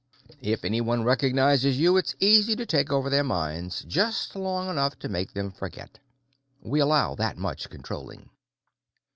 "If 0.41 0.65
anyone 0.65 1.03
recognizes 1.03 1.77
you, 1.77 1.95
it's 1.95 2.15
easy 2.19 2.55
to 2.55 2.65
take 2.65 2.91
over 2.91 3.07
their 3.07 3.23
minds 3.23 3.83
just 3.83 4.35
long 4.35 4.67
enough 4.67 4.97
to 4.97 5.07
make 5.09 5.31
them 5.33 5.51
forget. 5.51 5.99
We 6.59 6.79
allow 6.79 7.13
that 7.13 7.37
much 7.37 7.69
Controlling." 7.69 8.31